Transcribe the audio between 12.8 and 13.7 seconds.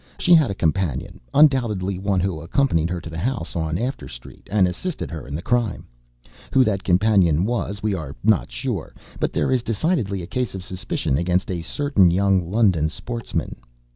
sportsman.